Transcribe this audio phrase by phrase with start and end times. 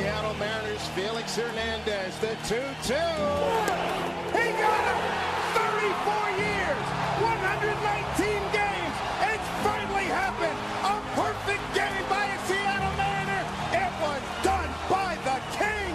[0.00, 2.56] Seattle Mariners, Felix Hernandez, the 2
[2.88, 2.96] 2.
[4.32, 5.00] He got him!
[5.52, 6.84] 34 years,
[7.20, 8.96] 119 games.
[9.28, 10.56] It's finally happened.
[10.88, 13.44] A perfect game by a Seattle Mariner.
[13.76, 15.92] It was done by the King.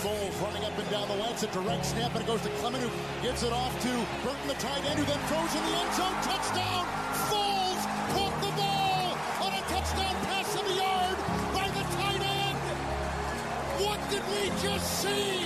[0.00, 1.20] Foles running up and down the.
[1.28, 2.88] It's a direct snap, and it goes to Clement, who
[3.20, 3.92] gives it off to
[4.24, 6.16] Burton, the tight end, who then throws in the end zone.
[6.24, 7.17] Touchdown!
[14.30, 15.38] We just see?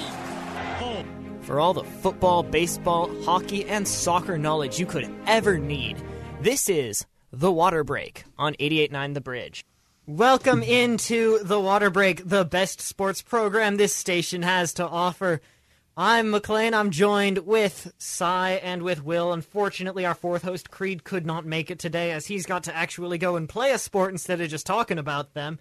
[1.43, 5.97] For all the football, baseball, hockey, and soccer knowledge you could ever need,
[6.41, 9.65] this is The Water Break on 88.9 The Bridge.
[10.07, 15.41] Welcome into The Water Break, the best sports program this station has to offer.
[15.97, 16.73] I'm McLean.
[16.73, 19.33] I'm joined with Cy and with Will.
[19.33, 23.19] Unfortunately, our fourth host, Creed, could not make it today as he's got to actually
[23.19, 25.59] go and play a sport instead of just talking about them.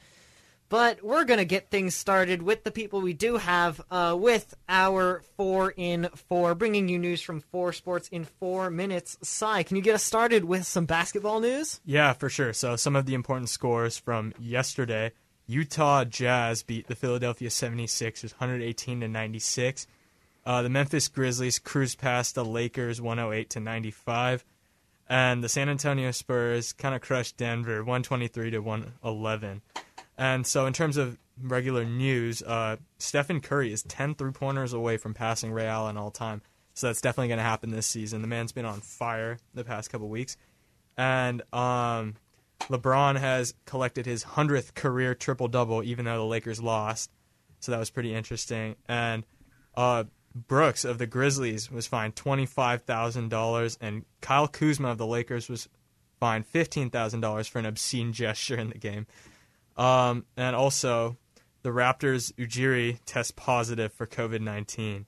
[0.71, 4.55] But we're going to get things started with the people we do have uh, with
[4.69, 9.17] our 4 in 4, bringing you news from 4 sports in 4 minutes.
[9.21, 11.81] Cy, can you get us started with some basketball news?
[11.83, 12.53] Yeah, for sure.
[12.53, 15.11] So some of the important scores from yesterday.
[15.45, 19.87] Utah Jazz beat the Philadelphia 76ers 118 to 96.
[20.45, 24.45] Uh, the Memphis Grizzlies cruised past the Lakers 108 to 95.
[25.09, 29.61] And the San Antonio Spurs kind of crushed Denver 123 to 111.
[30.21, 34.97] And so, in terms of regular news, uh, Stephen Curry is 10 three pointers away
[34.97, 36.43] from passing Ray Allen all time.
[36.75, 38.21] So, that's definitely going to happen this season.
[38.21, 40.37] The man's been on fire the past couple weeks.
[40.95, 42.17] And um,
[42.69, 47.09] LeBron has collected his 100th career triple double, even though the Lakers lost.
[47.59, 48.75] So, that was pretty interesting.
[48.87, 49.23] And
[49.73, 50.03] uh,
[50.35, 55.67] Brooks of the Grizzlies was fined $25,000, and Kyle Kuzma of the Lakers was
[56.19, 59.07] fined $15,000 for an obscene gesture in the game.
[59.81, 61.17] Um, and also,
[61.63, 65.07] the Raptors' Ujiri test positive for COVID 19.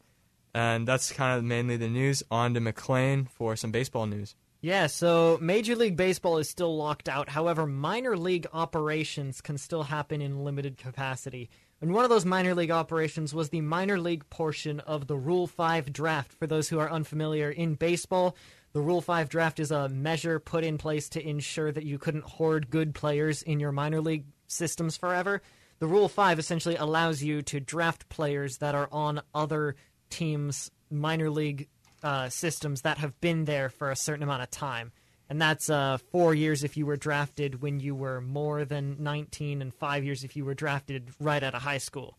[0.55, 2.23] And that's kind of mainly the news.
[2.31, 4.35] On to McLean for some baseball news.
[4.61, 7.29] Yeah, so Major League Baseball is still locked out.
[7.29, 11.51] However, minor league operations can still happen in limited capacity.
[11.81, 15.47] And one of those minor league operations was the minor league portion of the Rule
[15.47, 16.31] 5 draft.
[16.31, 18.37] For those who are unfamiliar in baseball,
[18.71, 22.23] the Rule 5 draft is a measure put in place to ensure that you couldn't
[22.23, 25.41] hoard good players in your minor league systems forever.
[25.79, 29.75] The Rule 5 essentially allows you to draft players that are on other
[30.09, 31.67] teams' minor league
[32.03, 34.91] uh, systems that have been there for a certain amount of time.
[35.29, 39.61] And that's uh, four years if you were drafted when you were more than 19,
[39.61, 42.17] and five years if you were drafted right out of high school.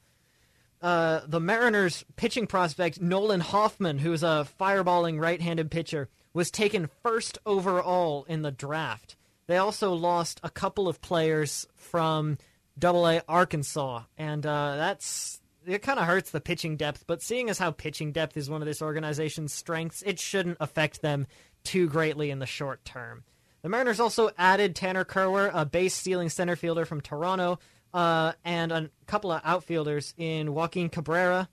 [0.83, 6.51] Uh, the Mariners pitching prospect Nolan Hoffman, who is a fireballing right handed pitcher, was
[6.51, 9.17] taken first overall in the draft.
[9.47, 12.39] They also lost a couple of players from
[12.79, 15.83] Double A Arkansas, and uh, that's it.
[15.83, 18.67] Kind of hurts the pitching depth, but seeing as how pitching depth is one of
[18.67, 21.27] this organization's strengths, it shouldn't affect them
[21.63, 23.25] too greatly in the short term.
[23.63, 27.59] The Mariners also added Tanner Kirwer, a base stealing center fielder from Toronto,
[27.95, 31.49] uh, and a couple of outfielders in Joaquin Cabrera,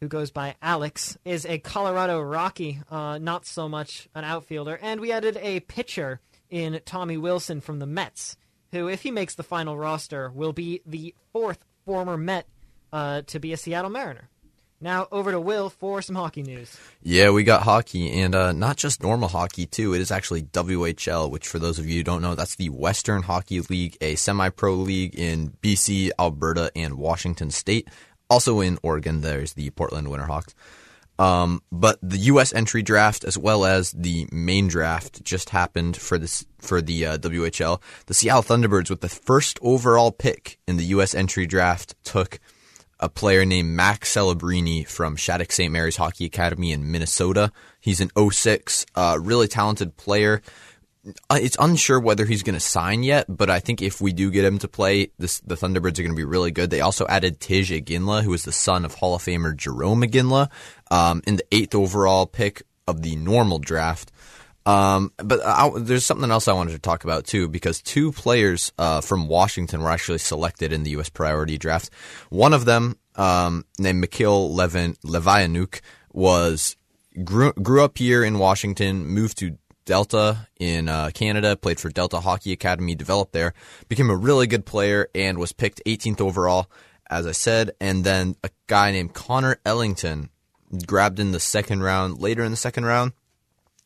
[0.00, 4.78] who goes by Alex, is a Colorado Rocky, uh, not so much an outfielder.
[4.82, 6.20] And we added a pitcher
[6.50, 8.36] in Tommy Wilson from the Mets,
[8.72, 12.46] who, if he makes the final roster, will be the fourth former Met
[12.92, 14.28] uh, to be a Seattle Mariner.
[14.82, 16.74] Now over to Will for some hockey news.
[17.02, 19.92] Yeah, we got hockey, and uh, not just normal hockey too.
[19.94, 23.22] It is actually WHL, which for those of you who don't know, that's the Western
[23.22, 27.88] Hockey League, a semi-pro league in BC, Alberta, and Washington State.
[28.30, 30.54] Also in Oregon, there's the Portland Winterhawks.
[31.20, 32.54] Um, but the U.S.
[32.54, 37.18] entry draft as well as the main draft just happened for this for the uh,
[37.18, 37.78] WHL.
[38.06, 41.14] The Seattle Thunderbirds, with the first overall pick in the U.S.
[41.14, 42.40] entry draft, took
[42.98, 45.70] a player named Max Celebrini from Shattuck St.
[45.70, 47.52] Mary's Hockey Academy in Minnesota.
[47.80, 50.40] He's an 06, uh, really talented player.
[51.30, 54.30] Uh, It's unsure whether he's going to sign yet, but I think if we do
[54.30, 56.70] get him to play, this, the Thunderbirds are going to be really good.
[56.70, 60.50] They also added Tij Iginla, who is the son of Hall of Famer Jarome Iginla,
[60.90, 64.12] um, in the eighth overall pick of the normal draft.
[64.66, 68.72] Um, but I, there's something else I wanted to talk about too, because two players
[68.78, 71.08] uh, from Washington were actually selected in the U.S.
[71.08, 71.90] priority draft.
[72.28, 75.80] One of them, um, named Mikhail Levin Levianuk,
[76.12, 76.76] was
[77.24, 82.20] grew, grew up here in Washington, moved to Delta in uh, Canada, played for Delta
[82.20, 83.54] Hockey Academy, developed there,
[83.88, 86.70] became a really good player, and was picked 18th overall,
[87.08, 87.72] as I said.
[87.80, 90.30] And then a guy named Connor Ellington
[90.86, 93.12] grabbed in the second round, later in the second round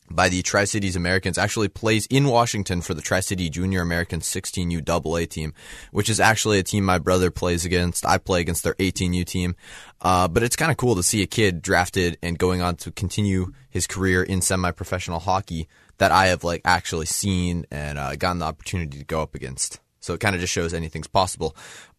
[0.09, 4.19] by the Tri Cities Americans actually plays in Washington for the Tri City Junior American
[4.19, 5.53] 16U AA team,
[5.91, 8.05] which is actually a team my brother plays against.
[8.05, 9.55] I play against their 18U team.
[10.01, 12.91] Uh, but it's kind of cool to see a kid drafted and going on to
[12.91, 18.15] continue his career in semi professional hockey that I have like actually seen and uh,
[18.15, 19.79] gotten the opportunity to go up against.
[19.99, 21.55] So it kind of just shows anything's possible.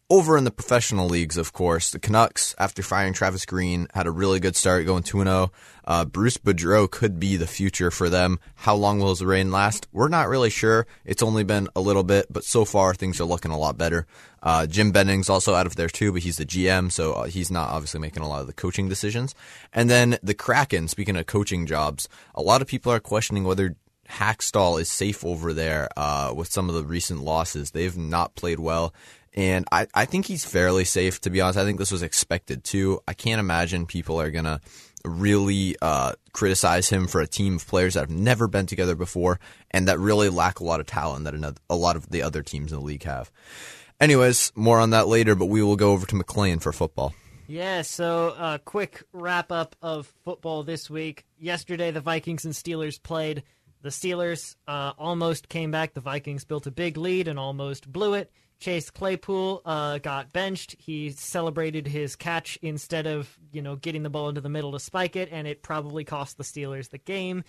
[0.09, 4.11] Over in the professional leagues, of course, the Canucks, after firing Travis Green, had a
[4.11, 5.51] really good start going 2 0.
[5.83, 8.39] Uh, Bruce Boudreau could be the future for them.
[8.55, 9.85] How long will his reign last?
[9.91, 10.87] We're not really sure.
[11.03, 14.07] It's only been a little bit, but so far things are looking a lot better.
[14.41, 17.51] Uh, Jim Benning's also out of there too, but he's the GM, so uh, he's
[17.51, 19.35] not obviously making a lot of the coaching decisions.
[19.73, 23.75] And then the Kraken, speaking of coaching jobs, a lot of people are questioning whether
[24.09, 27.71] Hakstol is safe over there uh, with some of the recent losses.
[27.71, 28.93] They've not played well.
[29.33, 31.59] And I, I think he's fairly safe, to be honest.
[31.59, 33.01] I think this was expected too.
[33.07, 34.59] I can't imagine people are going to
[35.05, 39.39] really uh, criticize him for a team of players that have never been together before
[39.71, 42.71] and that really lack a lot of talent that a lot of the other teams
[42.71, 43.31] in the league have.
[43.99, 47.13] Anyways, more on that later, but we will go over to McLean for football.
[47.47, 51.25] Yeah, so a uh, quick wrap up of football this week.
[51.39, 53.43] Yesterday, the Vikings and Steelers played.
[53.81, 55.93] The Steelers uh, almost came back.
[55.93, 58.31] The Vikings built a big lead and almost blew it.
[58.59, 60.75] Chase Claypool uh, got benched.
[60.79, 64.79] He celebrated his catch instead of you know getting the ball into the middle to
[64.79, 67.43] spike it, and it probably cost the Steelers the game.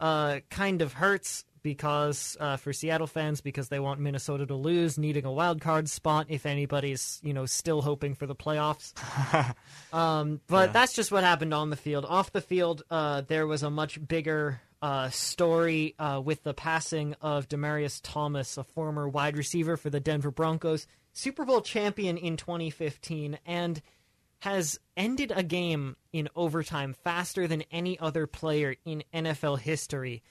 [0.00, 4.96] Uh, kind of hurts because uh, for Seattle fans because they want Minnesota to lose,
[4.96, 8.92] needing a wild card spot if anybody's you know still hoping for the playoffs.
[9.94, 10.72] um, but yeah.
[10.72, 12.04] that's just what happened on the field.
[12.04, 17.14] Off the field, uh, there was a much bigger uh, story uh, with the passing
[17.20, 22.36] of Demaryius Thomas, a former wide receiver for the Denver Broncos, Super Bowl champion in
[22.36, 23.82] 2015, and
[24.40, 30.22] has ended a game in overtime faster than any other player in NFL history.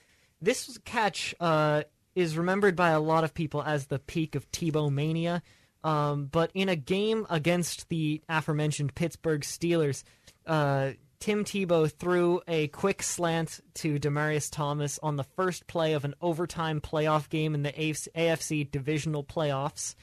[0.41, 1.83] This catch uh,
[2.15, 5.43] is remembered by a lot of people as the peak of Tebow mania.
[5.83, 10.03] Um, but in a game against the aforementioned Pittsburgh Steelers,
[10.45, 16.05] uh, Tim Tebow threw a quick slant to Demaryius Thomas on the first play of
[16.05, 19.95] an overtime playoff game in the AFC divisional playoffs.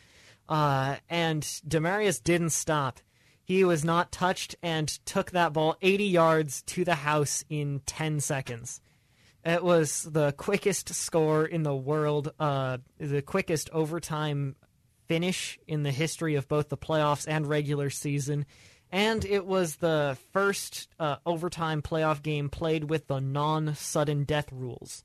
[0.49, 3.01] Uh, and Demaryius didn't stop.
[3.45, 8.21] He was not touched and took that ball 80 yards to the house in 10
[8.21, 8.81] seconds.
[9.45, 14.57] It was the quickest score in the world, uh, the quickest overtime
[15.07, 18.47] finish in the history of both the playoffs and regular season
[18.95, 24.53] and it was the first uh, overtime playoff game played with the non sudden death
[24.53, 25.03] rules.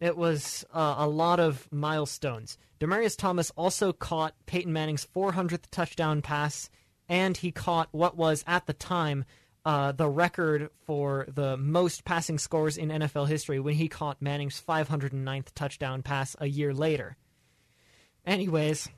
[0.00, 2.58] It was uh, a lot of milestones.
[2.80, 6.70] Demaryius Thomas also caught Peyton Manning's 400th touchdown pass,
[7.08, 9.24] and he caught what was, at the time,
[9.64, 14.60] uh, the record for the most passing scores in NFL history when he caught Manning's
[14.60, 17.16] 509th touchdown pass a year later.
[18.26, 18.88] Anyways,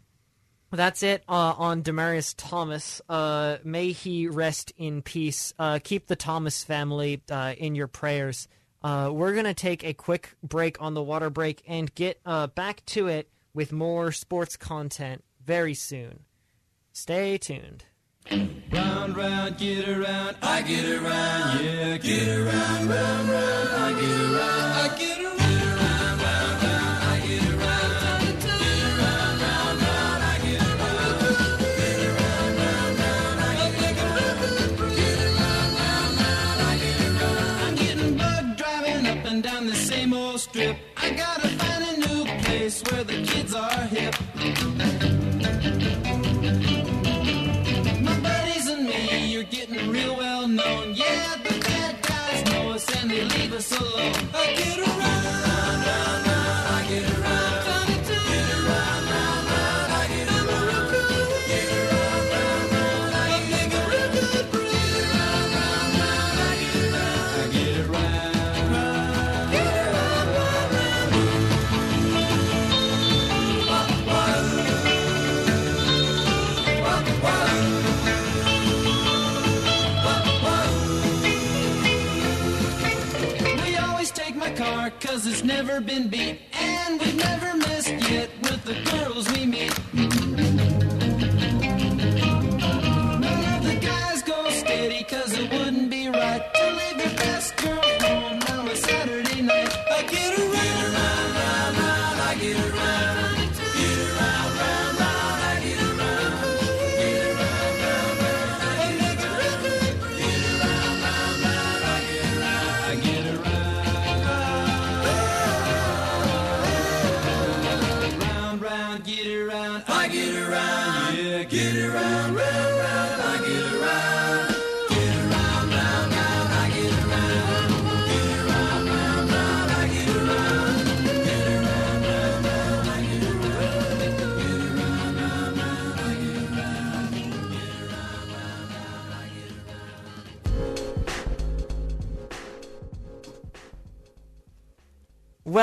[0.76, 3.00] that's it uh, on Demaryius Thomas.
[3.08, 5.52] Uh, may he rest in peace.
[5.58, 8.48] Uh, keep the Thomas family uh, in your prayers.
[8.82, 12.46] Uh, we're going to take a quick break on the water break and get uh,
[12.48, 16.20] back to it with more sports content very soon.
[16.92, 17.84] Stay tuned.
[18.30, 24.38] Round, round, get around, I get around, yeah, get around, round, round, I get around,
[24.40, 25.21] I get around.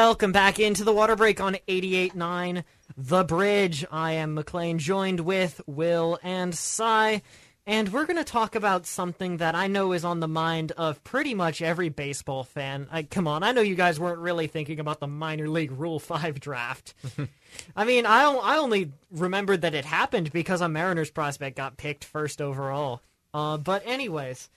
[0.02, 2.64] Welcome back into the water break on 88.9
[2.96, 3.86] The Bridge.
[3.92, 7.22] I am McLean, joined with Will and Cy,
[7.66, 11.04] and we're going to talk about something that I know is on the mind of
[11.04, 12.88] pretty much every baseball fan.
[12.90, 16.00] I, come on, I know you guys weren't really thinking about the minor league Rule
[16.00, 16.94] 5 draft.
[17.76, 22.06] I mean, I, I only remembered that it happened because a Mariners prospect got picked
[22.06, 23.02] first overall.
[23.34, 24.50] Uh, but anyways,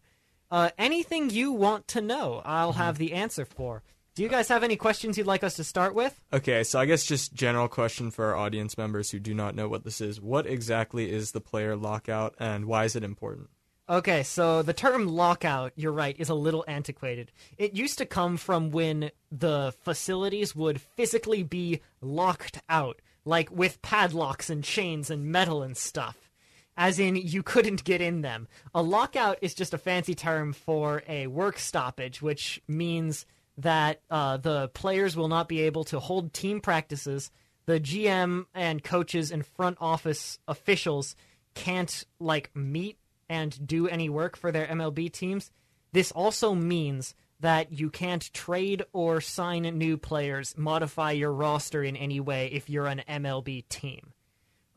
[0.52, 3.84] Uh, anything you want to know, I'll have the answer for.
[4.14, 6.22] Do you guys have any questions you'd like us to start with?
[6.34, 9.70] Okay, so I guess just general question for our audience members who do not know
[9.70, 10.20] what this is.
[10.20, 13.48] What exactly is the player lockout and why is it important?
[13.90, 17.32] Okay, so the term lockout, you're right, is a little antiquated.
[17.58, 23.82] It used to come from when the facilities would physically be locked out, like with
[23.82, 26.32] padlocks and chains and metal and stuff.
[26.78, 28.48] As in, you couldn't get in them.
[28.74, 33.26] A lockout is just a fancy term for a work stoppage, which means
[33.58, 37.30] that uh, the players will not be able to hold team practices.
[37.66, 41.16] The GM and coaches and front office officials
[41.54, 42.98] can't like meet
[43.32, 45.52] and do any work for their MLB teams.
[45.94, 51.96] This also means that you can't trade or sign new players, modify your roster in
[51.96, 54.12] any way if you're an MLB team.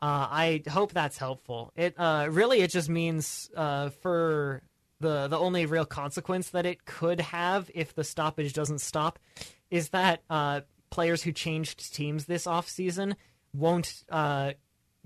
[0.01, 1.73] Uh, I hope that's helpful.
[1.75, 4.63] It uh, really it just means uh, for
[5.01, 9.19] the the only real consequence that it could have if the stoppage doesn't stop
[9.69, 13.17] is that uh, players who changed teams this off season
[13.53, 14.53] won't uh,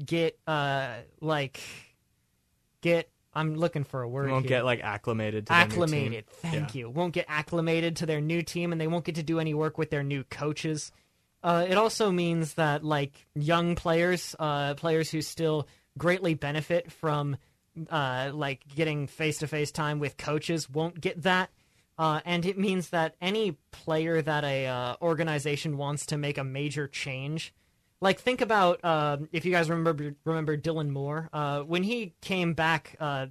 [0.04, 1.60] get uh, like
[2.82, 4.30] get I'm looking for a word.
[4.30, 4.58] Won't here.
[4.58, 5.82] get like acclimated to their new team.
[5.82, 6.26] acclimated.
[6.28, 6.78] Thank Yeah.
[6.80, 6.90] you.
[6.90, 9.78] Won't get acclimated to their new team, and they won't get to do any work
[9.78, 10.90] with their new coaches.
[11.42, 17.36] Uh, it also means that like young players, uh, players who still greatly benefit from
[17.90, 21.50] uh, like getting face to face time with coaches, won't get that.
[21.96, 26.44] Uh, and it means that any player that a uh, organization wants to make a
[26.44, 27.52] major change,
[28.00, 32.54] like think about uh, if you guys remember remember Dylan Moore uh, when he came
[32.54, 33.26] back uh,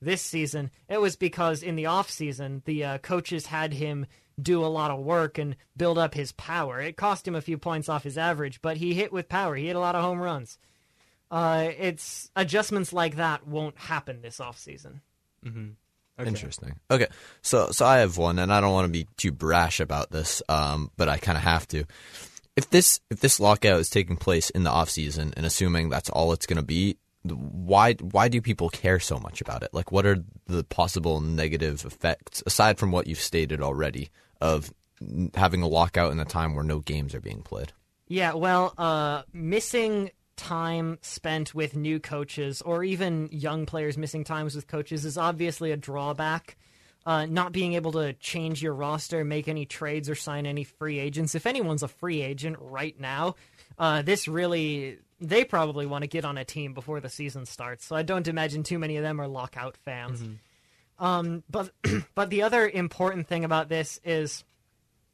[0.00, 4.06] this season, it was because in the off season the uh, coaches had him
[4.40, 6.80] do a lot of work and build up his power.
[6.80, 9.54] It cost him a few points off his average, but he hit with power.
[9.54, 10.58] He hit a lot of home runs.
[11.30, 15.00] Uh, it's adjustments like that won't happen this off season.
[16.18, 16.28] Okay.
[16.28, 16.78] Interesting.
[16.90, 17.06] Okay,
[17.40, 20.42] so so I have one, and I don't want to be too brash about this,
[20.48, 21.84] um, but I kind of have to.
[22.56, 26.10] If this if this lockout is taking place in the off season, and assuming that's
[26.10, 29.72] all it's going to be, why why do people care so much about it?
[29.72, 34.72] Like, what are the possible negative effects aside from what you've stated already of
[35.34, 37.72] having a lockout in a time where no games are being played?
[38.08, 44.54] Yeah, well, uh, missing time spent with new coaches or even young players missing times
[44.54, 46.56] with coaches is obviously a drawback.
[47.04, 51.00] Uh, not being able to change your roster, make any trades, or sign any free
[51.00, 51.34] agents.
[51.34, 53.34] If anyone's a free agent right now,
[53.76, 57.86] uh, this really they probably want to get on a team before the season starts.
[57.86, 60.20] So I don't imagine too many of them are lockout fans.
[60.98, 61.70] Um, but
[62.14, 64.44] but the other important thing about this is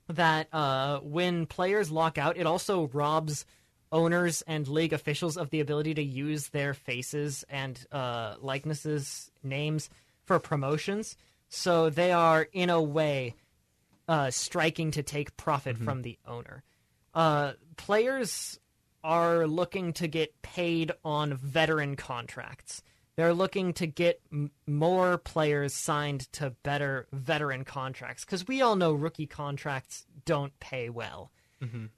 [0.08, 3.44] that uh, when players lock out, it also robs
[3.90, 9.88] owners and league officials of the ability to use their faces and uh, likenesses, names
[10.24, 11.16] for promotions.
[11.48, 13.34] So they are, in a way,
[14.06, 16.62] uh, striking to take profit from the owner.
[17.14, 18.58] Uh, players
[19.02, 22.82] are looking to get paid on veteran contracts.
[23.16, 28.76] They're looking to get m- more players signed to better veteran contracts because we all
[28.76, 31.30] know rookie contracts don't pay well.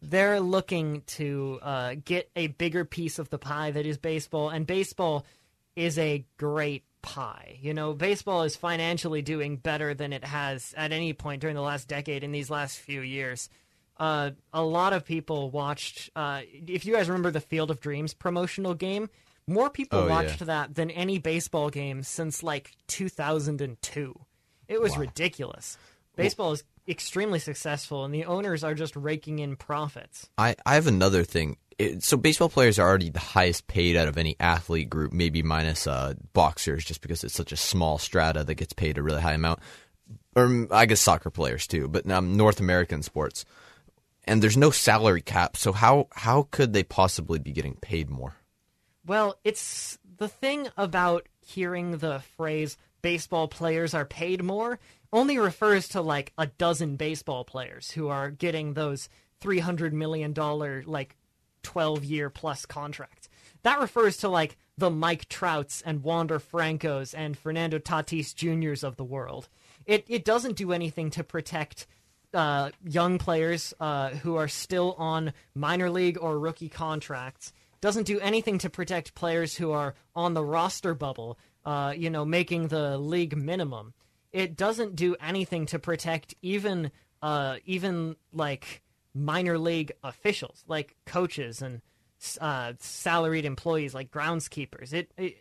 [0.00, 4.66] They're looking to uh, get a bigger piece of the pie that is baseball, and
[4.66, 5.26] baseball
[5.76, 7.58] is a great pie.
[7.60, 11.62] You know, baseball is financially doing better than it has at any point during the
[11.62, 13.48] last decade in these last few years.
[13.98, 16.10] Uh, a lot of people watched.
[16.16, 19.10] Uh, if you guys remember the Field of Dreams promotional game,
[19.46, 20.10] more people Oh, yeah.
[20.10, 24.14] watched that than any baseball game since like 2002.
[24.68, 25.76] It was ridiculous.
[26.16, 30.28] Baseball is extremely successful, and the owners are just raking in profits.
[30.38, 31.56] I, I have another thing.
[31.80, 35.42] It, so baseball players are already the highest paid out of any athlete group, maybe
[35.42, 39.22] minus uh, boxers, just because it's such a small strata that gets paid a really
[39.22, 39.60] high amount.
[40.36, 43.46] Or I guess soccer players too, but um, North American sports.
[44.24, 48.34] And there's no salary cap, so how how could they possibly be getting paid more?
[49.06, 54.78] Well, it's the thing about hearing the phrase baseball players are paid more
[55.14, 59.08] only refers to like a dozen baseball players who are getting those
[59.40, 60.34] $300 million,
[60.86, 61.16] like
[61.62, 63.28] 12 year plus contract.
[63.62, 68.96] That refers to like the Mike Trouts and Wander Francos and Fernando Tatis Jr.'s of
[68.96, 69.48] the world.
[69.86, 71.86] It, it doesn't do anything to protect
[72.32, 77.52] uh, young players uh, who are still on minor league or rookie contracts.
[77.80, 82.24] Doesn't do anything to protect players who are on the roster bubble, uh, you know,
[82.24, 83.94] making the league minimum
[84.32, 86.90] it doesn't do anything to protect even
[87.22, 88.82] uh, even like
[89.14, 91.80] minor league officials, like coaches and
[92.40, 94.92] uh, salaried employees, like groundskeepers.
[94.92, 95.38] It, it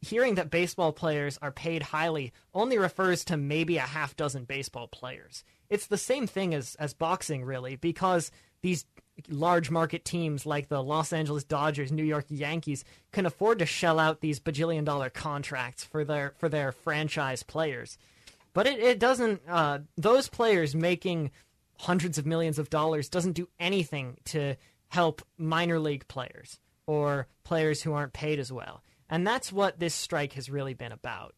[0.00, 4.88] hearing that baseball players are paid highly only refers to maybe a half dozen baseball
[4.88, 5.44] players.
[5.68, 8.30] It's the same thing as as boxing, really, because
[8.62, 8.84] these
[9.28, 13.98] large market teams like the Los Angeles Dodgers, New York Yankees can afford to shell
[13.98, 17.98] out these bajillion dollar contracts for their for their franchise players.
[18.52, 21.30] But it, it doesn't, uh, those players making
[21.78, 24.56] hundreds of millions of dollars doesn't do anything to
[24.88, 28.82] help minor league players or players who aren't paid as well.
[29.08, 31.34] And that's what this strike has really been about.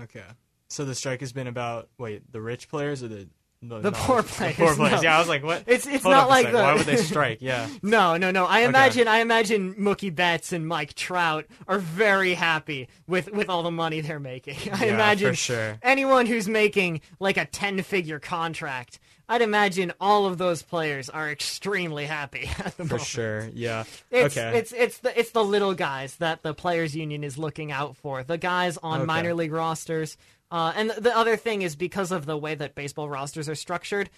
[0.00, 0.24] Okay.
[0.68, 3.28] So the strike has been about wait, the rich players or the
[3.62, 4.56] the, the poor players.
[4.56, 5.02] The poor players.
[5.02, 5.02] No.
[5.02, 5.64] Yeah, I was like, what?
[5.66, 6.58] It's it's Hold not like the...
[6.58, 7.38] why would they strike?
[7.40, 7.68] Yeah.
[7.82, 8.44] no, no, no.
[8.44, 13.62] I imagine I imagine Mookie Betts and Mike Trout are very happy with with all
[13.62, 14.56] the money they're making.
[14.72, 15.78] I yeah, imagine for sure.
[15.82, 18.98] anyone who's making like a ten figure contract.
[19.28, 23.02] I'd imagine all of those players are extremely happy at the for moment.
[23.02, 23.48] sure.
[23.54, 23.84] Yeah.
[24.10, 24.58] It's, okay.
[24.58, 28.22] It's it's the it's the little guys that the players union is looking out for.
[28.22, 29.06] The guys on Okay.
[29.06, 30.16] minor league rosters.
[30.50, 34.08] Uh, and the other thing is because of the way that baseball rosters are structured,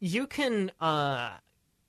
[0.00, 1.30] you can uh,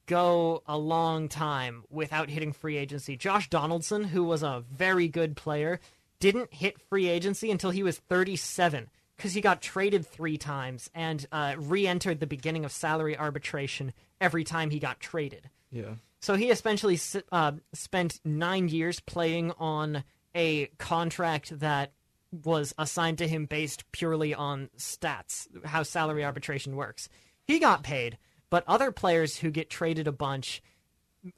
[0.05, 3.17] go a long time without hitting free agency.
[3.17, 5.79] Josh Donaldson, who was a very good player,
[6.19, 11.27] didn't hit free agency until he was 37 because he got traded three times and
[11.33, 15.49] uh, re-entered the beginning of salary arbitration every time he got traded.
[15.71, 15.95] yeah.
[16.21, 16.97] So he essentially
[17.31, 21.91] uh, spent nine years playing on a contract that
[22.31, 27.09] was assigned to him based purely on stats, how salary arbitration works.
[27.45, 28.17] He got paid,
[28.49, 30.61] but other players who get traded a bunch,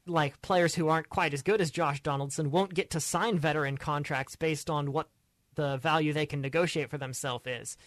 [0.06, 3.78] like players who aren't quite as good as Josh Donaldson, won't get to sign veteran
[3.78, 5.10] contracts based on what
[5.56, 7.78] the value they can negotiate for themselves is.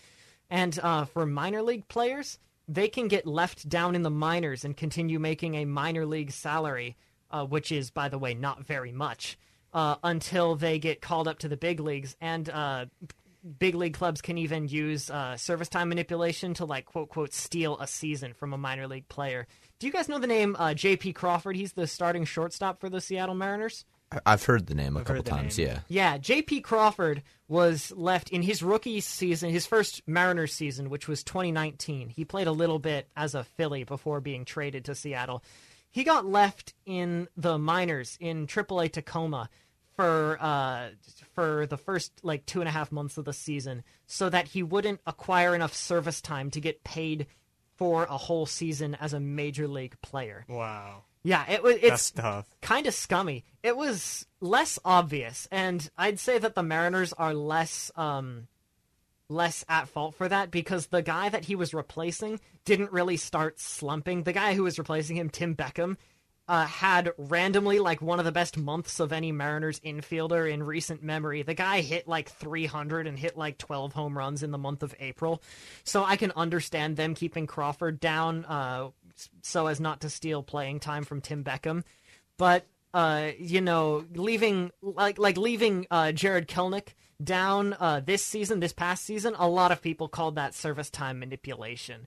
[0.51, 4.77] And uh, for minor league players, they can get left down in the minors and
[4.77, 6.97] continue making a minor league salary,
[7.31, 9.39] uh, which is, by the way, not very much,
[9.73, 12.17] uh, until they get called up to the big leagues.
[12.21, 12.87] And uh,
[13.59, 17.79] big league clubs can even use uh, service time manipulation to, like, quote, quote, steal
[17.79, 19.47] a season from a minor league player.
[19.79, 21.13] Do you guys know the name uh, J.P.
[21.13, 21.57] Crawford?
[21.57, 23.85] He's the starting shortstop for the Seattle Mariners.
[24.15, 25.59] I- I've heard the name a I've couple times.
[25.59, 25.67] name.
[25.69, 25.81] Yeah.
[25.89, 26.61] Yeah, J.P.
[26.63, 32.09] Crawford was left in his rookie season, his first Mariners season, which was 2019.
[32.11, 35.43] He played a little bit as a Philly before being traded to Seattle.
[35.91, 39.49] He got left in the minors in AAA Tacoma
[39.97, 40.89] for uh,
[41.35, 44.63] for the first like two and a half months of the season, so that he
[44.65, 47.27] wouldn't acquire enough service time to get paid
[47.77, 50.45] for a whole season as a major league player.
[50.49, 51.03] Wow.
[51.25, 51.77] Yeah, it was.
[51.77, 52.11] It's
[52.61, 53.45] kind of scummy.
[53.63, 58.47] It was less obvious, and I'd say that the Mariners are less um
[59.31, 63.59] less at fault for that because the guy that he was replacing didn't really start
[63.59, 64.23] slumping.
[64.23, 65.97] The guy who was replacing him, Tim Beckham,
[66.47, 71.03] uh, had randomly like one of the best months of any Mariners infielder in recent
[71.03, 71.43] memory.
[71.43, 74.95] The guy hit like 300 and hit like 12 home runs in the month of
[75.01, 75.43] April.
[75.85, 78.91] So I can understand them keeping Crawford down uh,
[79.43, 81.83] so as not to steal playing time from Tim Beckham.
[82.37, 88.61] But uh, you know, leaving like like leaving uh, Jarred Kelenic down uh, this season,
[88.61, 92.07] this past season, a lot of people called that service time manipulation.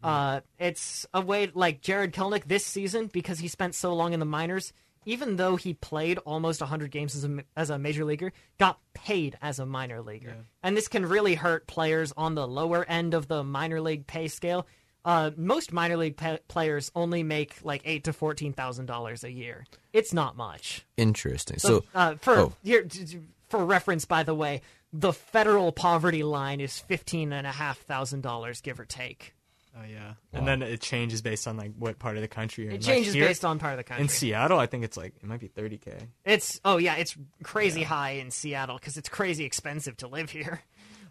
[0.00, 4.20] Uh, it's a way like Jarred Kelenic this season because he spent so long in
[4.20, 4.72] the minors.
[5.04, 9.38] Even though he played almost 100 games as a, as a major leaguer, got paid
[9.40, 13.26] as a minor leaguer, and this can really hurt players on the lower end of
[13.26, 14.66] the minor league pay scale.
[15.08, 19.32] Uh, most minor league pa- players only make like eight to fourteen thousand dollars a
[19.32, 19.64] year.
[19.94, 20.84] It's not much.
[20.98, 21.58] Interesting.
[21.58, 22.52] So, So, uh, for oh.
[22.62, 23.18] here, d- d-
[23.48, 24.60] for reference, by the way,
[24.92, 29.34] the federal poverty line is fifteen and a half thousand dollars, give or take.
[29.74, 32.72] Oh yeah, and then it changes based on like what part of the country you're
[32.72, 32.76] in.
[32.80, 34.02] It Like, changes here- based on part of the country.
[34.02, 36.02] In Seattle, I think it's like it might be 30k.
[36.26, 40.60] It's oh yeah, it's crazy high in Seattle because it's crazy expensive to live here.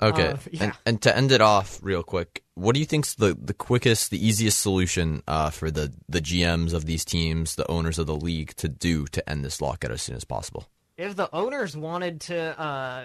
[0.02, 0.64] Okay, Uh, yeah.
[0.64, 4.12] and, and to end it off real quick, what do you think's the, the quickest,
[4.12, 8.16] the easiest solution uh, for the the GMs of these teams, the owners of the
[8.16, 10.68] league, to do to end this lockout as soon as possible?
[10.98, 13.04] If the owners wanted to uh,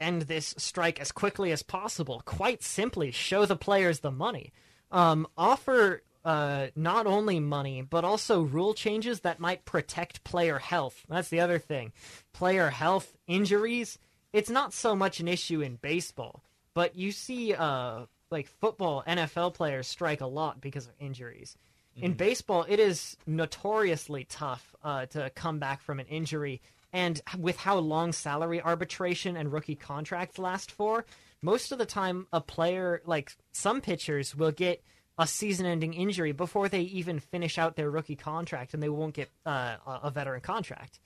[0.00, 4.52] end this strike as quickly as possible, quite simply show the players the money.
[4.90, 11.04] Um, offer uh, not only money, but also rule changes that might protect player health.
[11.08, 11.92] That's the other thing.
[12.32, 13.98] Player health, injuries,
[14.32, 16.42] it's not so much an issue in baseball,
[16.74, 21.56] but you see uh, like football, NFL players strike a lot because of injuries.
[22.00, 26.60] In baseball, it is notoriously tough uh, to come back from an injury,
[26.92, 31.04] and with how long salary arbitration and rookie contracts last for,
[31.42, 34.82] most of the time, a player like some pitchers will get
[35.18, 39.28] a season-ending injury before they even finish out their rookie contract, and they won't get
[39.44, 41.00] uh, a a veteran contract.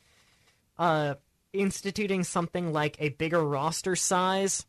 [0.79, 1.15] Uh,
[1.53, 4.67] instituting something like a bigger roster size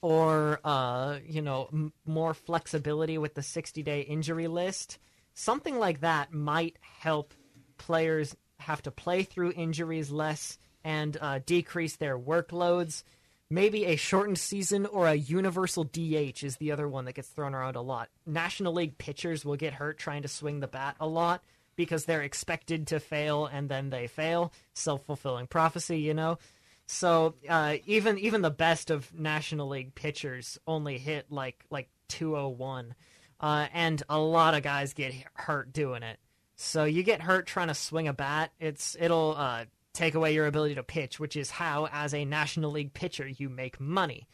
[0.00, 4.98] or uh, you know m- more flexibility with the 60 day injury list
[5.34, 7.34] something like that might help
[7.78, 13.02] players have to play through injuries less and uh, decrease their workloads.
[13.48, 17.54] Maybe a shortened season or a universal dh is the other one that gets thrown
[17.54, 18.08] around a lot.
[18.24, 21.42] National league pitchers will get hurt trying to swing the bat a lot
[21.76, 26.38] because they're expected to fail and then they fail self-fulfilling prophecy you know
[26.86, 32.94] so uh, even even the best of National League pitchers only hit like like 201,
[33.40, 36.18] uh, and a lot of guys get hurt doing it.
[36.54, 40.46] So you get hurt trying to swing a bat, it's it'll uh, take away your
[40.46, 44.28] ability to pitch, which is how, as a National League pitcher, you make money.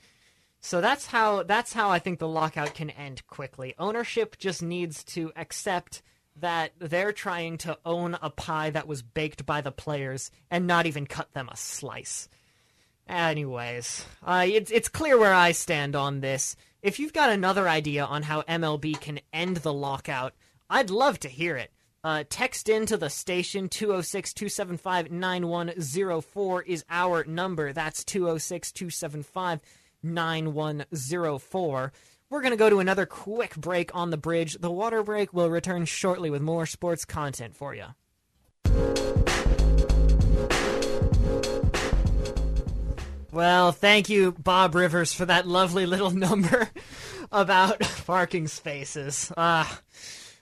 [0.60, 3.74] So that's how that's how I think the lockout can end quickly.
[3.78, 6.02] Ownership just needs to accept
[6.36, 10.86] that they're trying to own a pie that was baked by the players and not
[10.86, 12.28] even cut them a slice.
[13.08, 16.56] Anyways, uh, it's it's clear where I stand on this.
[16.82, 20.34] If you've got another idea on how MLB can end the lockout,
[20.70, 21.70] I'd love to hear it.
[22.04, 27.72] Uh, text into the station 206 275 9104 is our number.
[27.72, 29.60] That's 206 275
[30.02, 31.92] 9104.
[32.32, 34.56] We're going to go to another quick break on the bridge.
[34.58, 37.88] The water break will return shortly with more sports content for you.
[43.30, 46.70] Well, thank you, Bob Rivers, for that lovely little number
[47.30, 49.30] about parking spaces.
[49.36, 49.82] Ah,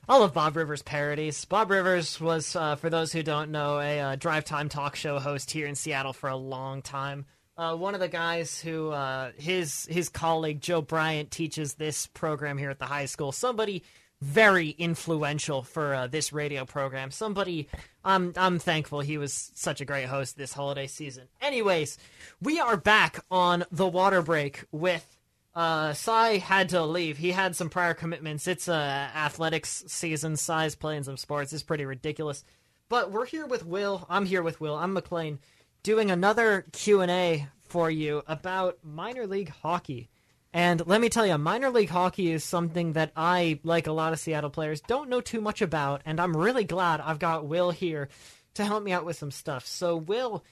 [0.08, 1.44] I love Bob Rivers parodies.
[1.44, 5.18] Bob Rivers was, uh, for those who don't know, a uh, drive time talk show
[5.18, 7.26] host here in Seattle for a long time.
[7.60, 12.56] Uh, one of the guys who uh, his his colleague Joe Bryant teaches this program
[12.56, 13.32] here at the high school.
[13.32, 13.82] Somebody
[14.22, 17.10] very influential for uh, this radio program.
[17.10, 17.68] Somebody
[18.02, 21.28] I'm I'm thankful he was such a great host this holiday season.
[21.42, 21.98] Anyways,
[22.40, 25.18] we are back on the water break with
[25.54, 27.18] uh Sai had to leave.
[27.18, 28.48] He had some prior commitments.
[28.48, 30.36] It's a athletics season.
[30.36, 31.52] Sai's playing some sports.
[31.52, 32.42] It's pretty ridiculous.
[32.88, 34.06] But we're here with Will.
[34.08, 34.76] I'm here with Will.
[34.76, 35.40] I'm McLean
[35.82, 40.08] doing another Q&A for you about minor league hockey.
[40.52, 44.12] And let me tell you, minor league hockey is something that I, like a lot
[44.12, 47.70] of Seattle players, don't know too much about, and I'm really glad I've got Will
[47.70, 48.08] here
[48.54, 49.64] to help me out with some stuff.
[49.64, 50.44] So, Will,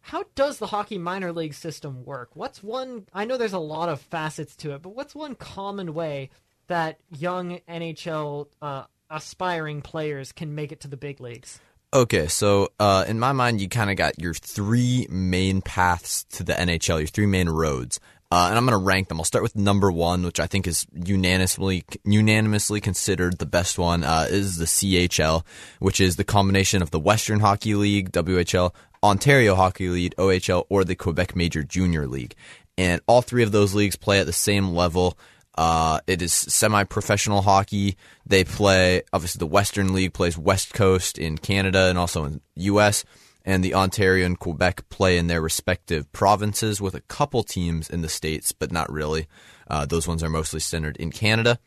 [0.00, 2.30] how does the hockey minor league system work?
[2.34, 5.92] What's one, I know there's a lot of facets to it, but what's one common
[5.92, 6.30] way
[6.68, 11.58] that young NHL uh, aspiring players can make it to the big leagues?
[11.94, 16.42] Okay, so uh, in my mind, you kind of got your three main paths to
[16.42, 18.00] the NHL, your three main roads.
[18.30, 19.20] Uh, and I'm going to rank them.
[19.20, 24.02] I'll start with number one, which I think is unanimously unanimously considered the best one.
[24.02, 25.44] Uh, is the CHL,
[25.78, 30.82] which is the combination of the Western Hockey League (WHL), Ontario Hockey League (OHL), or
[30.82, 32.34] the Quebec Major Junior League.
[32.76, 35.16] And all three of those leagues play at the same level.
[35.56, 37.96] Uh, it is semi-professional hockey.
[38.26, 43.04] They play obviously the Western League plays West Coast in Canada and also in U.S.
[43.44, 48.02] and the Ontario and Quebec play in their respective provinces with a couple teams in
[48.02, 49.26] the states, but not really.
[49.68, 51.58] Uh, those ones are mostly centered in Canada.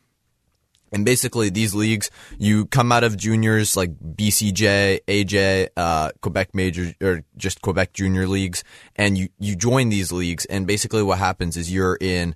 [0.92, 6.94] And basically, these leagues, you come out of juniors like BCJ, AJ, uh, Quebec Major,
[7.00, 8.64] or just Quebec Junior leagues,
[8.96, 10.46] and you, you join these leagues.
[10.46, 12.34] And basically, what happens is you're in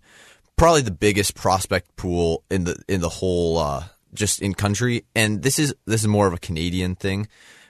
[0.57, 5.05] probably the biggest prospect pool in the in the whole uh, just in country.
[5.15, 7.29] And this is this is more of a Canadian thing,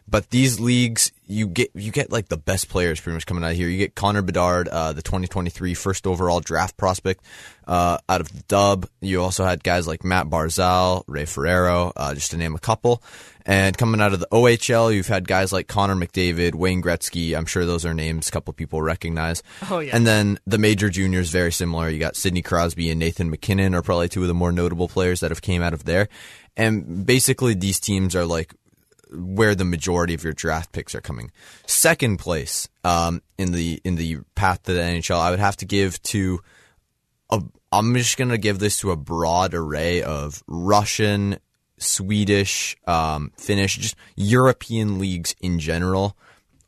[0.08, 3.52] but these leagues you get you get like the best players pretty much coming out
[3.52, 3.68] of here.
[3.68, 7.24] You get Connor Bedard, uh, the 2023 first overall draft prospect
[7.66, 8.86] uh, out of the Dub.
[9.00, 13.02] You also had guys like Matt Barzal, Ray Ferraro, uh, just to name a couple.
[13.46, 17.36] And coming out of the OHL, you've had guys like Connor McDavid, Wayne Gretzky.
[17.36, 19.42] I'm sure those are names a couple people recognize.
[19.70, 19.94] Oh, yeah.
[19.94, 21.90] And then the major juniors, very similar.
[21.90, 25.20] You got Sidney Crosby and Nathan MacKinnon are probably two of the more notable players
[25.20, 26.08] that have came out of there.
[26.56, 28.54] And basically, these teams are like
[29.12, 31.30] where the majority of your draft picks are coming.
[31.66, 35.66] Second place um, in the in the path to the NHL, I would have to
[35.66, 36.40] give to.
[37.30, 41.38] A, I'm just gonna give this to a broad array of Russian,
[41.78, 46.16] Swedish, um, Finnish, just European leagues in general.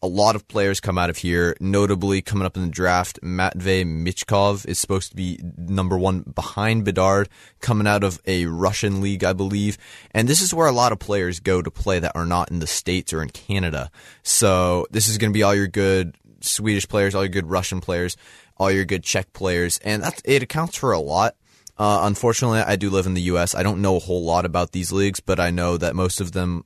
[0.03, 3.19] A lot of players come out of here, notably coming up in the draft.
[3.23, 7.29] Matvey Michkov is supposed to be number one behind Bedard,
[7.61, 9.79] coming out of a Russian league, I believe.
[10.13, 12.59] And this is where a lot of players go to play that are not in
[12.59, 13.91] the States or in Canada.
[14.23, 17.81] So this is going to be all your good Swedish players, all your good Russian
[17.81, 18.17] players,
[18.59, 19.79] all your good Czech players.
[19.79, 21.37] And it accounts for a lot.
[21.79, 23.55] Uh, unfortunately, I do live in the U.S.
[23.55, 26.33] I don't know a whole lot about these leagues, but I know that most of
[26.33, 26.65] them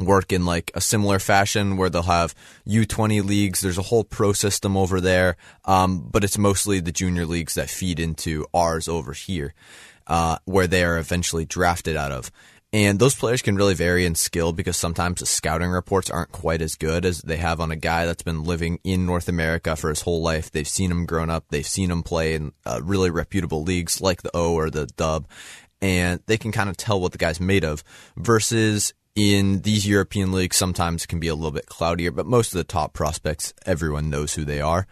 [0.00, 2.34] work in like a similar fashion where they'll have
[2.66, 3.60] U20 leagues.
[3.60, 7.70] There's a whole pro system over there, um, but it's mostly the junior leagues that
[7.70, 9.54] feed into ours over here,
[10.06, 12.30] uh, where they are eventually drafted out of.
[12.72, 16.62] And those players can really vary in skill because sometimes the scouting reports aren't quite
[16.62, 19.88] as good as they have on a guy that's been living in North America for
[19.88, 20.52] his whole life.
[20.52, 21.46] They've seen him grown up.
[21.50, 25.26] They've seen him play in uh, really reputable leagues like the O or the Dub.
[25.82, 27.82] And they can kind of tell what the guy's made of
[28.16, 32.52] versus in these European leagues, sometimes it can be a little bit cloudier, but most
[32.52, 34.86] of the top prospects, everyone knows who they are.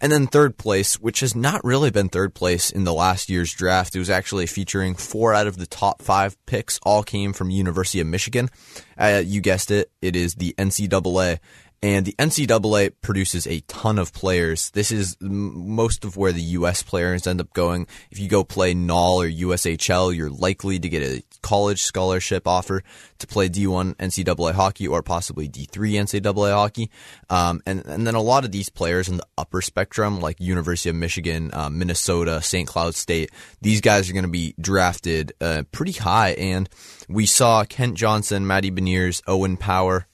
[0.00, 3.52] And then third place, which has not really been third place in the last year's
[3.52, 3.94] draft.
[3.94, 8.00] It was actually featuring four out of the top five picks, all came from University
[8.00, 8.50] of Michigan.
[8.98, 11.38] Uh, you guessed it, it is the NCAA.
[11.84, 14.70] And the NCAA produces a ton of players.
[14.70, 16.82] This is most of where the U.S.
[16.82, 17.86] players end up going.
[18.10, 22.82] If you go play NAL or USHL, you're likely to get a college scholarship offer
[23.18, 26.90] to play D1 NCAA hockey or possibly D3 NCAA hockey.
[27.28, 30.88] Um, and, and then a lot of these players in the upper spectrum, like University
[30.88, 32.66] of Michigan, uh, Minnesota, St.
[32.66, 36.30] Cloud State, these guys are going to be drafted uh, pretty high.
[36.30, 36.66] And
[37.10, 40.06] we saw Kent Johnson, Matty Beniers, Owen Power,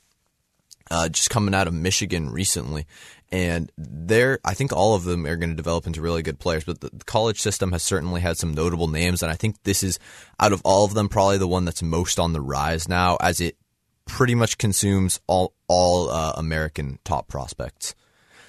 [0.90, 2.87] uh, just coming out of Michigan recently.
[3.33, 6.64] And they're, I think all of them are going to develop into really good players,
[6.64, 9.22] but the, the college system has certainly had some notable names.
[9.22, 10.00] And I think this is,
[10.40, 13.40] out of all of them, probably the one that's most on the rise now as
[13.40, 13.57] it
[14.05, 17.94] pretty much consumes all, all uh, American top prospects.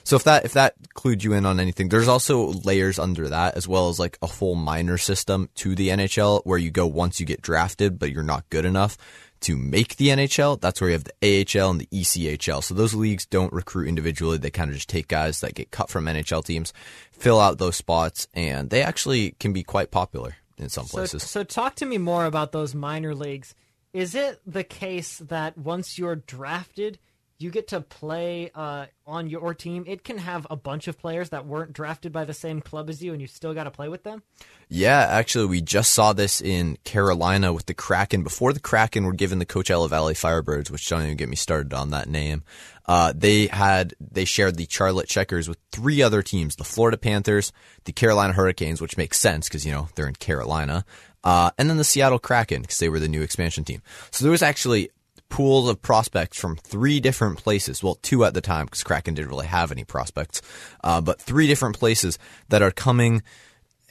[0.04, 3.56] So if that if that clued you in on anything, there's also layers under that
[3.56, 7.20] as well as like a full minor system to the NHL where you go once
[7.20, 8.98] you get drafted, but you're not good enough
[9.42, 10.60] to make the NHL.
[10.62, 12.64] That's where you have the AHL and the ECHL.
[12.64, 14.38] So those leagues don't recruit individually.
[14.38, 16.74] They kind of just take guys that get cut from NHL teams,
[17.12, 21.24] fill out those spots, and they actually can be quite popular in some So, places.
[21.24, 23.56] so talk to me more about those minor leagues.
[23.94, 26.98] Is it the case that once you're drafted,
[27.42, 29.84] you get to play uh, on your team?
[29.88, 33.02] It can have a bunch of players that weren't drafted by the same club as
[33.04, 34.24] you, and you still got to play with them.
[34.70, 38.24] Yeah, actually, we just saw this in Carolina with the Kraken.
[38.24, 41.74] Before the Kraken were given the Coachella Valley Firebirds, which don't even get me started
[41.74, 42.44] on that name.
[42.86, 47.52] Uh, they had they shared the Charlotte Checkers with three other teams: the Florida Panthers,
[47.86, 50.86] the Carolina Hurricanes, which makes sense because you know they're in Carolina,
[51.24, 53.82] uh, and then the Seattle Kraken because they were the new expansion team.
[54.12, 54.90] So there was actually
[55.32, 57.82] pools of prospects from three different places.
[57.82, 60.42] Well, two at the time because Kraken didn't really have any prospects,
[60.84, 63.24] uh, but three different places that are coming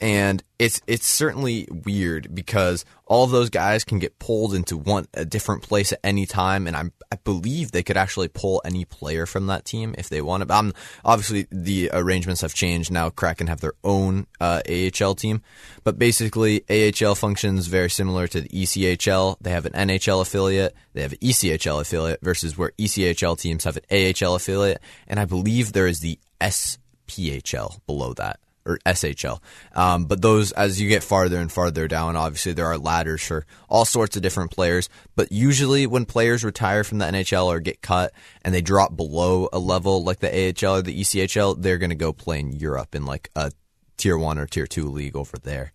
[0.01, 5.23] and it's it's certainly weird because all those guys can get pulled into one a
[5.23, 9.27] different place at any time, and I I believe they could actually pull any player
[9.27, 10.53] from that team if they want to.
[10.53, 10.73] Um,
[11.05, 13.11] obviously the arrangements have changed now.
[13.11, 15.43] Kraken have their own uh, AHL team,
[15.83, 19.37] but basically AHL functions very similar to the ECHL.
[19.39, 23.77] They have an NHL affiliate, they have an ECHL affiliate, versus where ECHL teams have
[23.77, 29.39] an AHL affiliate, and I believe there is the SPHL below that or SHL.
[29.73, 33.45] Um, but those, as you get farther and farther down, obviously there are ladders for
[33.69, 34.89] all sorts of different players.
[35.15, 39.49] But usually, when players retire from the NHL or get cut and they drop below
[39.51, 42.95] a level like the AHL or the ECHL, they're going to go play in Europe
[42.95, 43.51] in like a
[43.97, 45.73] tier one or tier two league over there.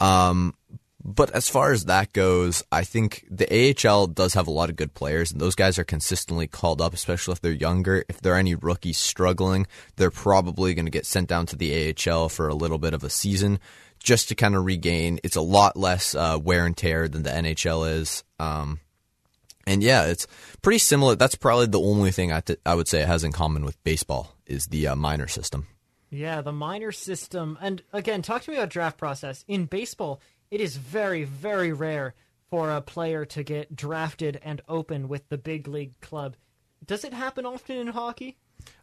[0.00, 0.54] Um,
[1.08, 3.48] but as far as that goes, I think the
[3.88, 6.92] AHL does have a lot of good players, and those guys are consistently called up,
[6.92, 8.04] especially if they're younger.
[8.08, 9.66] If there are any rookies struggling,
[9.96, 13.02] they're probably going to get sent down to the AHL for a little bit of
[13.04, 13.58] a season
[13.98, 15.18] just to kind of regain.
[15.24, 18.22] It's a lot less uh, wear and tear than the NHL is.
[18.38, 18.80] Um,
[19.66, 20.26] And yeah, it's
[20.62, 21.14] pretty similar.
[21.16, 23.82] That's probably the only thing I, th- I would say it has in common with
[23.84, 25.66] baseball is the uh, minor system.
[26.10, 27.58] Yeah, the minor system.
[27.60, 29.44] And again, talk to me about draft process.
[29.46, 32.14] In baseball, it is very, very rare
[32.50, 36.36] for a player to get drafted and open with the big league club.
[36.84, 38.36] Does it happen often in hockey?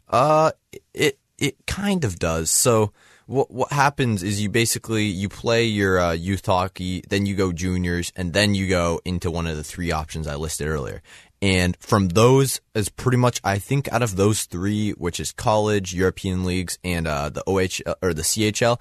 [0.08, 0.51] Uh,
[0.93, 2.49] it it kind of does.
[2.49, 2.93] So
[3.25, 7.51] what what happens is you basically you play your uh, youth hockey, then you go
[7.51, 11.01] juniors, and then you go into one of the three options I listed earlier.
[11.41, 15.93] And from those, is pretty much I think out of those three, which is college,
[15.93, 18.80] European leagues, and uh, the OH or the CHL.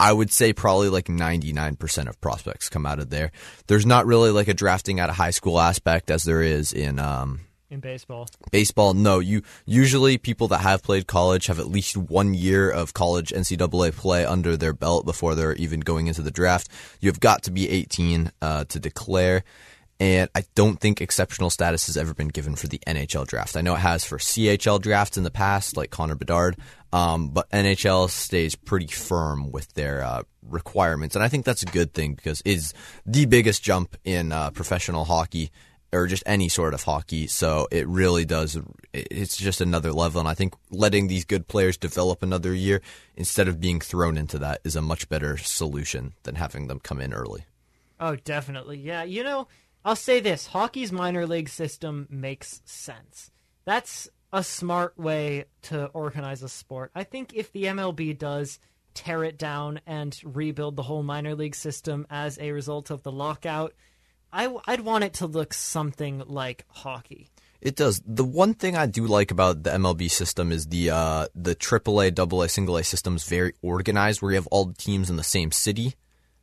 [0.00, 3.30] I would say probably like 99% of prospects come out of there.
[3.68, 6.98] There's not really like a drafting out of high school aspect as there is in
[6.98, 7.40] um,
[7.72, 8.28] in baseball.
[8.50, 9.18] Baseball, no.
[9.18, 13.96] You usually people that have played college have at least one year of college NCAA
[13.96, 16.68] play under their belt before they're even going into the draft.
[17.00, 19.42] You've got to be 18 uh, to declare.
[19.98, 23.56] And I don't think exceptional status has ever been given for the NHL draft.
[23.56, 26.56] I know it has for CHL drafts in the past, like Connor Bedard,
[26.92, 31.66] um, but NHL stays pretty firm with their uh, requirements, and I think that's a
[31.66, 32.74] good thing because it's
[33.06, 35.50] the biggest jump in uh, professional hockey
[35.94, 37.26] or just any sort of hockey.
[37.26, 38.58] So it really does.
[38.92, 42.82] It's just another level, and I think letting these good players develop another year
[43.16, 47.00] instead of being thrown into that is a much better solution than having them come
[47.00, 47.44] in early.
[48.00, 48.78] Oh, definitely.
[48.78, 49.46] Yeah, you know
[49.84, 53.30] I'll say this hockey's minor league system makes sense.
[53.64, 56.90] That's a smart way to organize a sport.
[56.94, 58.58] I think if the MLB does
[58.94, 63.12] tear it down and rebuild the whole minor league system as a result of the
[63.12, 63.74] lockout,
[64.32, 67.28] I, would want it to look something like hockey.
[67.60, 68.02] It does.
[68.04, 72.18] The one thing I do like about the MLB system is the uh, the AAA,
[72.18, 75.22] AA, single A system is very organized, where you have all the teams in the
[75.22, 75.94] same city.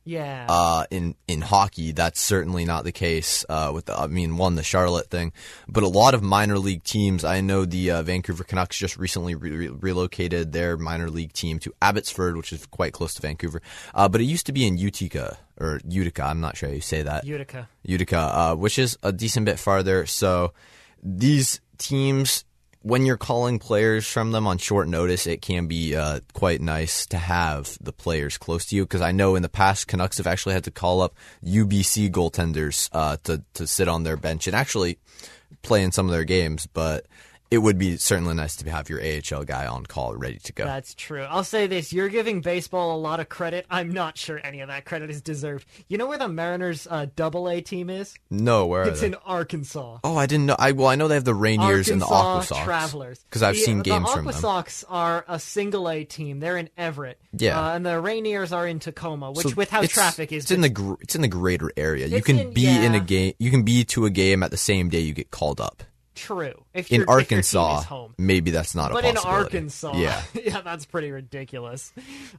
[0.04, 0.46] Yeah.
[0.48, 3.44] Uh, in in hockey, that's certainly not the case.
[3.48, 5.32] Uh, with the, I mean, one the Charlotte thing,
[5.68, 7.24] but a lot of minor league teams.
[7.24, 11.74] I know the uh, Vancouver Canucks just recently re- relocated their minor league team to
[11.82, 13.60] Abbotsford, which is quite close to Vancouver.
[13.94, 16.24] Uh, but it used to be in Utica or Utica.
[16.24, 17.24] I'm not sure how you say that.
[17.24, 17.68] Utica.
[17.82, 20.06] Utica, uh, which is a decent bit farther.
[20.06, 20.54] So
[21.02, 22.44] these teams
[22.82, 27.04] when you're calling players from them on short notice, it can be uh, quite nice
[27.06, 28.84] to have the players close to you.
[28.84, 31.14] Because I know in the past, Canucks have actually had to call up
[31.44, 34.98] UBC goaltenders uh, to to sit on their bench and actually
[35.62, 36.66] play in some of their games.
[36.66, 37.06] But
[37.50, 40.64] it would be certainly nice to have your AHL guy on call ready to go.
[40.64, 41.22] That's true.
[41.22, 43.66] I'll say this: you're giving baseball a lot of credit.
[43.68, 45.66] I'm not sure any of that credit is deserved.
[45.88, 48.14] You know where the Mariners' uh, Double A team is?
[48.30, 49.98] No, where it's in Arkansas.
[50.04, 50.56] Oh, I didn't know.
[50.58, 52.64] I well, I know they have the Rainiers Arkansas and the Aqua Sox.
[52.64, 54.40] Travelers because I've the, seen games the from Aqua them.
[54.40, 56.38] Sox are a single A team.
[56.38, 57.20] They're in Everett.
[57.32, 60.50] Yeah, uh, and the Rainiers are in Tacoma, which so with how traffic is, it's
[60.52, 62.06] in the gr- it's in the greater area.
[62.06, 63.34] You can in- be in a game.
[63.38, 65.82] You can be to a game at the same day you get called up.
[66.14, 66.64] True.
[66.74, 69.16] If In your- if your team Arkansas, maybe that's not But a in.
[69.16, 70.22] Arkansas, yeah.
[70.34, 71.92] yeah, that's pretty ridiculous.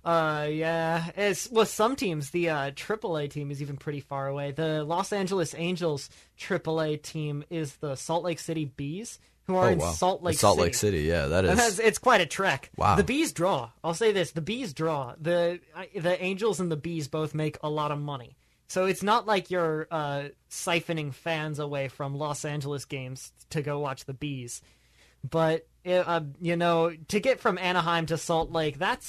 [0.03, 4.51] Uh, yeah, it's well, some teams, the uh, AAA team is even pretty far away.
[4.51, 9.71] The Los Angeles Angels AAA team is the Salt Lake City Bees, who are Oh
[9.71, 10.63] in wow, Salt Lake Salt City.
[10.65, 10.99] Lake City.
[11.01, 11.57] Yeah, that is.
[11.57, 12.69] that's, it's quite a trek.
[12.77, 12.95] Wow.
[12.95, 13.69] The bees draw.
[13.83, 15.15] I'll say this: the bees draw.
[15.19, 15.59] the
[15.95, 18.37] The Angels and the bees both make a lot of money,
[18.71, 23.79] so it's not like you're uh, siphoning fans away from Los Angeles games to go
[23.79, 24.61] watch the bees.
[25.29, 29.05] But uh, you know, to get from Anaheim to Salt Lake, that's